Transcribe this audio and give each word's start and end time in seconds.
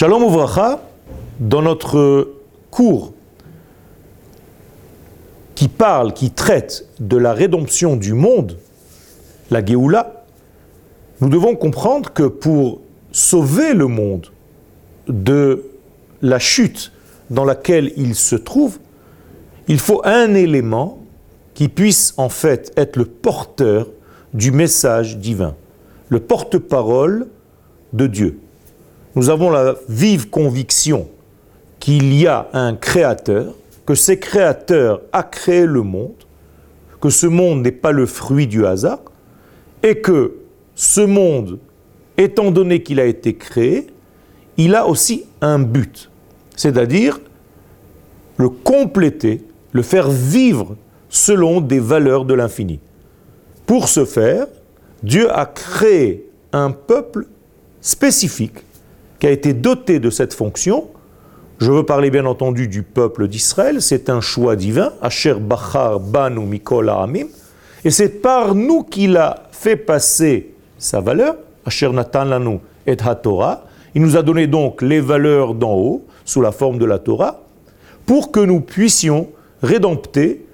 Shalom 0.00 0.22
Ouvracha, 0.22 0.80
dans 1.40 1.60
notre 1.60 2.34
cours 2.70 3.14
qui 5.56 5.66
parle, 5.66 6.12
qui 6.12 6.30
traite 6.30 6.86
de 7.00 7.16
la 7.16 7.32
rédemption 7.32 7.96
du 7.96 8.12
monde, 8.12 8.58
la 9.50 9.66
Géoula, 9.66 10.24
nous 11.20 11.28
devons 11.28 11.56
comprendre 11.56 12.12
que 12.12 12.22
pour 12.22 12.80
sauver 13.10 13.74
le 13.74 13.88
monde 13.88 14.28
de 15.08 15.64
la 16.22 16.38
chute 16.38 16.92
dans 17.30 17.44
laquelle 17.44 17.92
il 17.96 18.14
se 18.14 18.36
trouve, 18.36 18.78
il 19.66 19.80
faut 19.80 20.00
un 20.04 20.32
élément 20.34 21.00
qui 21.54 21.68
puisse 21.68 22.14
en 22.18 22.28
fait 22.28 22.72
être 22.76 22.94
le 22.94 23.04
porteur 23.04 23.88
du 24.32 24.52
message 24.52 25.16
divin, 25.16 25.56
le 26.08 26.20
porte-parole 26.20 27.26
de 27.92 28.06
Dieu. 28.06 28.38
Nous 29.14 29.30
avons 29.30 29.50
la 29.50 29.74
vive 29.88 30.28
conviction 30.28 31.08
qu'il 31.80 32.14
y 32.14 32.26
a 32.26 32.48
un 32.52 32.74
créateur, 32.74 33.54
que 33.86 33.94
ce 33.94 34.12
créateur 34.12 35.00
a 35.12 35.22
créé 35.22 35.64
le 35.64 35.82
monde, 35.82 36.14
que 37.00 37.10
ce 37.10 37.26
monde 37.26 37.62
n'est 37.62 37.72
pas 37.72 37.92
le 37.92 38.06
fruit 38.06 38.46
du 38.46 38.66
hasard, 38.66 39.00
et 39.82 40.00
que 40.00 40.34
ce 40.74 41.00
monde, 41.00 41.58
étant 42.16 42.50
donné 42.50 42.82
qu'il 42.82 43.00
a 43.00 43.06
été 43.06 43.34
créé, 43.34 43.86
il 44.56 44.74
a 44.74 44.86
aussi 44.86 45.24
un 45.40 45.58
but, 45.58 46.10
c'est-à-dire 46.56 47.20
le 48.36 48.48
compléter, 48.48 49.42
le 49.72 49.82
faire 49.82 50.10
vivre 50.10 50.76
selon 51.08 51.60
des 51.60 51.80
valeurs 51.80 52.24
de 52.24 52.34
l'infini. 52.34 52.80
Pour 53.66 53.88
ce 53.88 54.04
faire, 54.04 54.46
Dieu 55.02 55.30
a 55.30 55.46
créé 55.46 56.28
un 56.52 56.70
peuple 56.70 57.26
spécifique 57.80 58.58
qui 59.18 59.26
a 59.26 59.30
été 59.30 59.52
doté 59.52 59.98
de 60.00 60.10
cette 60.10 60.34
fonction. 60.34 60.88
Je 61.58 61.72
veux 61.72 61.82
parler 61.84 62.10
bien 62.10 62.24
entendu 62.24 62.68
du 62.68 62.82
peuple 62.82 63.26
d'Israël, 63.26 63.82
c'est 63.82 64.10
un 64.10 64.20
choix 64.20 64.54
divin, 64.54 64.92
Asher 65.02 65.34
Bachar 65.34 65.98
Banu 65.98 66.46
Mikol 66.46 66.88
Amim, 66.88 67.26
et 67.84 67.90
c'est 67.90 68.20
par 68.22 68.54
nous 68.54 68.84
qu'il 68.84 69.16
a 69.16 69.44
fait 69.50 69.76
passer 69.76 70.54
sa 70.78 71.00
valeur, 71.00 71.36
Asher 71.64 71.90
Natan 71.90 72.24
Lanu 72.24 72.58
et 72.86 72.92
HaTorah, 72.92 73.64
il 73.94 74.02
nous 74.02 74.16
a 74.16 74.22
donné 74.22 74.46
donc 74.46 74.82
les 74.82 75.00
valeurs 75.00 75.54
d'en 75.54 75.74
haut, 75.74 76.04
sous 76.24 76.40
la 76.40 76.52
forme 76.52 76.78
de 76.78 76.84
la 76.84 76.98
Torah, 76.98 77.42
pour 78.06 78.30
que 78.30 78.40
nous 78.40 78.60
puissions 78.60 79.28
rédempter 79.62 80.46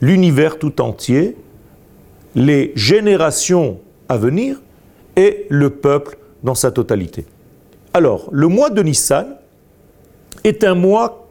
l'univers 0.00 0.58
tout 0.58 0.80
entier, 0.80 1.36
les 2.34 2.72
générations 2.76 3.80
à 4.08 4.16
venir 4.16 4.60
et 5.16 5.46
le 5.50 5.70
peuple 5.70 6.16
dans 6.42 6.54
sa 6.54 6.70
totalité. 6.70 7.26
Alors, 7.96 8.28
le 8.30 8.46
mois 8.46 8.68
de 8.68 8.82
Nissan 8.82 9.38
est 10.44 10.64
un 10.64 10.74
mois 10.74 11.30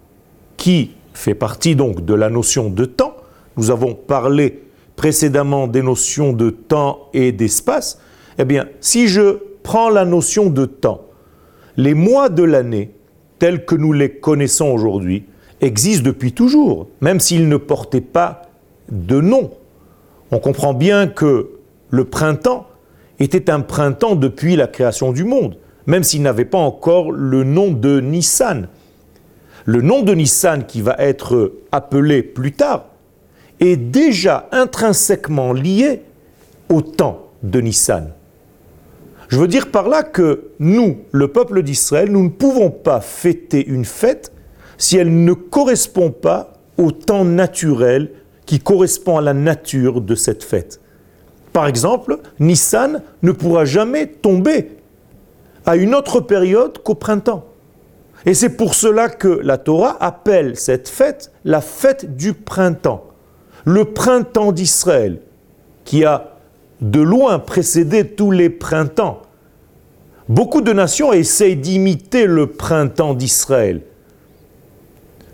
qui 0.57 0.93
fait 1.13 1.35
partie 1.35 1.75
donc 1.75 2.03
de 2.03 2.15
la 2.15 2.31
notion 2.31 2.71
de 2.71 2.85
temps. 2.85 3.17
Nous 3.55 3.69
avons 3.69 3.93
parlé 3.93 4.63
précédemment 4.95 5.67
des 5.67 5.83
notions 5.83 6.33
de 6.33 6.49
temps 6.49 7.09
et 7.13 7.31
d'espace. 7.31 7.99
Eh 8.39 8.45
bien, 8.45 8.67
si 8.81 9.07
je 9.07 9.37
prends 9.61 9.89
la 9.89 10.05
notion 10.05 10.49
de 10.49 10.65
temps, 10.65 11.05
les 11.77 11.93
mois 11.93 12.29
de 12.29 12.41
l'année, 12.41 12.95
tels 13.37 13.63
que 13.63 13.75
nous 13.75 13.93
les 13.93 14.13
connaissons 14.13 14.71
aujourd'hui, 14.71 15.25
existent 15.61 16.03
depuis 16.03 16.31
toujours, 16.31 16.87
même 16.99 17.19
s'ils 17.19 17.47
ne 17.47 17.57
portaient 17.57 18.01
pas 18.01 18.41
de 18.89 19.21
nom. 19.21 19.51
On 20.31 20.39
comprend 20.39 20.73
bien 20.73 21.05
que 21.05 21.47
le 21.91 22.05
printemps 22.05 22.65
était 23.19 23.51
un 23.51 23.59
printemps 23.59 24.15
depuis 24.15 24.55
la 24.55 24.65
création 24.65 25.11
du 25.11 25.25
monde, 25.25 25.57
même 25.87 26.03
s'il 26.03 26.21
n'avait 26.21 26.45
pas 26.45 26.57
encore 26.57 27.11
le 27.11 27.43
nom 27.43 27.71
de 27.71 27.99
Nissan. 27.99 28.67
Le 29.65 29.81
nom 29.81 30.01
de 30.01 30.13
Nissan 30.13 30.65
qui 30.65 30.81
va 30.81 30.95
être 30.99 31.53
appelé 31.71 32.23
plus 32.23 32.51
tard 32.51 32.85
est 33.59 33.77
déjà 33.77 34.47
intrinsèquement 34.51 35.53
lié 35.53 36.01
au 36.69 36.81
temps 36.81 37.29
de 37.43 37.61
Nissan. 37.61 38.11
Je 39.27 39.39
veux 39.39 39.47
dire 39.47 39.71
par 39.71 39.89
là 39.89 40.03
que 40.03 40.51
nous, 40.59 40.97
le 41.11 41.27
peuple 41.29 41.63
d'Israël, 41.63 42.11
nous 42.11 42.23
ne 42.23 42.29
pouvons 42.29 42.69
pas 42.69 43.01
fêter 43.01 43.65
une 43.65 43.85
fête 43.85 44.31
si 44.77 44.97
elle 44.97 45.23
ne 45.23 45.33
correspond 45.33 46.11
pas 46.11 46.53
au 46.77 46.91
temps 46.91 47.25
naturel 47.25 48.11
qui 48.45 48.59
correspond 48.59 49.17
à 49.17 49.21
la 49.21 49.33
nature 49.33 50.01
de 50.01 50.13
cette 50.13 50.43
fête. 50.43 50.79
Par 51.53 51.67
exemple, 51.67 52.19
Nissan 52.39 53.01
ne 53.23 53.31
pourra 53.31 53.65
jamais 53.65 54.07
tomber 54.07 54.71
à 55.65 55.75
une 55.75 55.95
autre 55.95 56.19
période 56.19 56.79
qu'au 56.83 56.95
printemps. 56.95 57.45
Et 58.25 58.33
c'est 58.33 58.49
pour 58.49 58.73
cela 58.73 59.09
que 59.09 59.27
la 59.27 59.57
Torah 59.57 59.97
appelle 59.99 60.57
cette 60.57 60.89
fête 60.89 61.31
la 61.43 61.61
fête 61.61 62.15
du 62.15 62.33
printemps. 62.33 63.03
Le 63.65 63.85
printemps 63.85 64.51
d'Israël, 64.51 65.19
qui 65.85 66.05
a 66.05 66.35
de 66.81 67.01
loin 67.01 67.39
précédé 67.39 68.05
tous 68.07 68.31
les 68.31 68.49
printemps. 68.49 69.21
Beaucoup 70.27 70.61
de 70.61 70.73
nations 70.73 71.13
essayent 71.13 71.55
d'imiter 71.55 72.25
le 72.25 72.47
printemps 72.47 73.13
d'Israël. 73.13 73.81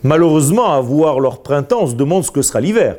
Malheureusement, 0.03 0.73
à 0.73 0.81
voir 0.81 1.19
leur 1.19 1.41
printemps, 1.41 1.83
on 1.83 1.87
se 1.87 1.95
demande 1.95 2.25
ce 2.25 2.31
que 2.31 2.41
sera 2.41 2.59
l'hiver. 2.59 2.97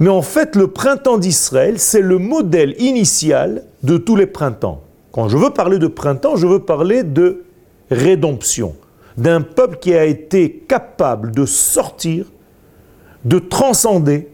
Mais 0.00 0.08
en 0.08 0.22
fait, 0.22 0.56
le 0.56 0.68
printemps 0.68 1.18
d'Israël, 1.18 1.78
c'est 1.78 2.00
le 2.00 2.18
modèle 2.18 2.74
initial 2.80 3.62
de 3.82 3.96
tous 3.96 4.16
les 4.16 4.26
printemps. 4.26 4.82
Quand 5.14 5.28
je 5.28 5.36
veux 5.36 5.50
parler 5.50 5.78
de 5.78 5.86
printemps, 5.86 6.34
je 6.34 6.48
veux 6.48 6.58
parler 6.58 7.04
de 7.04 7.44
rédemption, 7.88 8.74
d'un 9.16 9.42
peuple 9.42 9.78
qui 9.78 9.94
a 9.94 10.06
été 10.06 10.64
capable 10.68 11.30
de 11.30 11.46
sortir, 11.46 12.26
de 13.24 13.38
transcender 13.38 14.28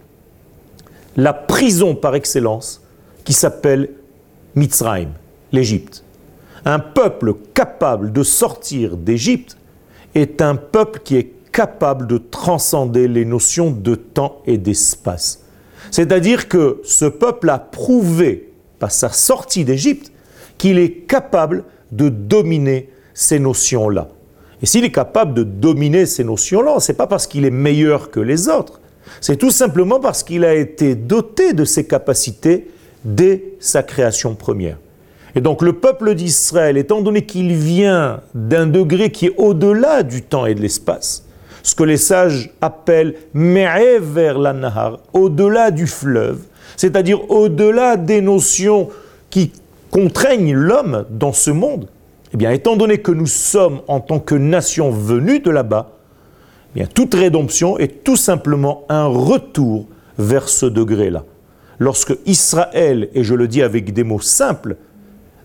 la 1.18 1.34
prison 1.34 1.94
par 1.94 2.14
excellence 2.14 2.80
qui 3.24 3.34
s'appelle 3.34 3.90
Mitzrayim, 4.54 5.10
l'Égypte. 5.52 6.02
Un 6.64 6.78
peuple 6.78 7.34
capable 7.52 8.10
de 8.10 8.22
sortir 8.22 8.96
d'Égypte 8.96 9.58
est 10.14 10.40
un 10.40 10.56
peuple 10.56 11.00
qui 11.04 11.16
est 11.16 11.34
capable 11.52 12.06
de 12.06 12.16
transcender 12.16 13.06
les 13.06 13.26
notions 13.26 13.70
de 13.70 13.96
temps 13.96 14.40
et 14.46 14.56
d'espace. 14.56 15.44
C'est-à-dire 15.90 16.48
que 16.48 16.80
ce 16.84 17.04
peuple 17.04 17.50
a 17.50 17.58
prouvé, 17.58 18.50
par 18.78 18.92
sa 18.92 19.10
sortie 19.10 19.66
d'Égypte, 19.66 20.10
qu'il 20.60 20.78
est 20.78 21.06
capable 21.08 21.64
de 21.90 22.10
dominer 22.10 22.90
ces 23.14 23.38
notions-là. 23.38 24.08
Et 24.60 24.66
s'il 24.66 24.84
est 24.84 24.92
capable 24.92 25.32
de 25.32 25.42
dominer 25.42 26.04
ces 26.04 26.22
notions-là, 26.22 26.80
ce 26.80 26.92
n'est 26.92 26.96
pas 26.96 27.06
parce 27.06 27.26
qu'il 27.26 27.46
est 27.46 27.50
meilleur 27.50 28.10
que 28.10 28.20
les 28.20 28.46
autres, 28.50 28.78
c'est 29.22 29.36
tout 29.36 29.50
simplement 29.50 30.00
parce 30.00 30.22
qu'il 30.22 30.44
a 30.44 30.54
été 30.54 30.96
doté 30.96 31.54
de 31.54 31.64
ces 31.64 31.86
capacités 31.86 32.68
dès 33.06 33.54
sa 33.58 33.82
création 33.82 34.34
première. 34.34 34.76
Et 35.34 35.40
donc 35.40 35.62
le 35.62 35.72
peuple 35.72 36.14
d'Israël, 36.14 36.76
étant 36.76 37.00
donné 37.00 37.24
qu'il 37.24 37.54
vient 37.54 38.20
d'un 38.34 38.66
degré 38.66 39.10
qui 39.10 39.26
est 39.28 39.34
au-delà 39.38 40.02
du 40.02 40.20
temps 40.20 40.44
et 40.44 40.54
de 40.54 40.60
l'espace, 40.60 41.24
ce 41.62 41.74
que 41.74 41.84
les 41.84 41.96
sages 41.96 42.50
appellent 42.60 43.14
vers 43.32 44.38
la 44.38 44.52
Nahar, 44.52 44.98
au-delà 45.14 45.70
du 45.70 45.86
fleuve, 45.86 46.40
c'est-à-dire 46.76 47.30
au-delà 47.30 47.96
des 47.96 48.20
notions 48.20 48.90
qui 49.30 49.52
contraignent 49.90 50.54
l'homme 50.54 51.06
dans 51.10 51.32
ce 51.32 51.50
monde, 51.50 51.88
eh 52.38 52.54
étant 52.54 52.76
donné 52.76 52.98
que 52.98 53.12
nous 53.12 53.26
sommes 53.26 53.80
en 53.88 54.00
tant 54.00 54.20
que 54.20 54.34
nation 54.34 54.90
venue 54.90 55.40
de 55.40 55.50
là-bas, 55.50 55.92
eh 56.76 56.86
toute 56.86 57.14
rédemption 57.14 57.78
est 57.78 58.04
tout 58.04 58.16
simplement 58.16 58.84
un 58.88 59.06
retour 59.06 59.86
vers 60.18 60.48
ce 60.48 60.66
degré-là. 60.66 61.24
Lorsque 61.78 62.16
Israël, 62.26 63.08
et 63.14 63.24
je 63.24 63.34
le 63.34 63.48
dis 63.48 63.62
avec 63.62 63.92
des 63.92 64.04
mots 64.04 64.20
simples, 64.20 64.76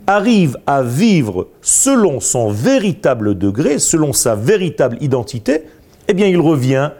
arrive 0.07 0.57
à 0.67 0.83
vivre 0.83 1.47
selon 1.61 2.19
son 2.19 2.51
véritable 2.51 3.37
degré, 3.37 3.79
selon 3.79 4.13
sa 4.13 4.35
véritable 4.35 4.97
identité, 5.01 5.63
eh 6.07 6.13
il 6.13 6.39
revient 6.39 6.91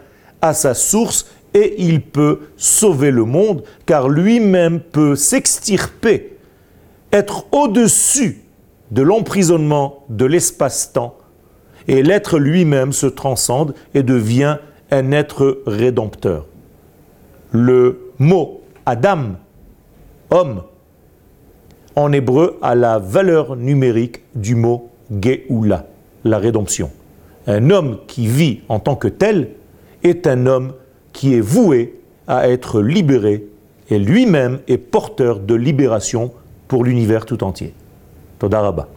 à 0.42 0.54
sa 0.54 0.74
source 0.74 1.26
et 1.54 1.74
il 1.78 2.02
peut 2.02 2.40
sauver 2.56 3.10
le 3.10 3.24
monde, 3.24 3.62
car 3.86 4.08
lui-même 4.08 4.80
peut 4.80 5.14
s'extirper, 5.14 6.35
être 7.16 7.46
au-dessus 7.52 8.44
de 8.90 9.02
l'emprisonnement 9.02 10.04
de 10.08 10.24
l'espace-temps, 10.24 11.16
et 11.88 12.02
l'être 12.02 12.38
lui-même 12.38 12.92
se 12.92 13.06
transcende 13.06 13.74
et 13.94 14.02
devient 14.02 14.58
un 14.90 15.12
être 15.12 15.62
rédempteur. 15.66 16.46
Le 17.52 18.12
mot 18.18 18.60
Adam, 18.84 19.36
homme, 20.30 20.62
en 21.94 22.12
hébreu 22.12 22.58
a 22.62 22.74
la 22.74 22.98
valeur 22.98 23.56
numérique 23.56 24.22
du 24.34 24.54
mot 24.54 24.90
Geoula, 25.10 25.86
la 26.24 26.38
rédemption. 26.38 26.90
Un 27.46 27.70
homme 27.70 27.98
qui 28.06 28.26
vit 28.26 28.60
en 28.68 28.78
tant 28.78 28.96
que 28.96 29.08
tel 29.08 29.50
est 30.02 30.26
un 30.26 30.46
homme 30.46 30.74
qui 31.12 31.34
est 31.34 31.40
voué 31.40 32.00
à 32.26 32.48
être 32.48 32.82
libéré 32.82 33.46
et 33.88 33.98
lui-même 33.98 34.58
est 34.68 34.78
porteur 34.78 35.38
de 35.38 35.54
libération 35.54 36.32
pour 36.68 36.84
l'univers 36.84 37.24
tout 37.24 37.42
entier. 37.44 37.74
Todaraba. 38.38 38.88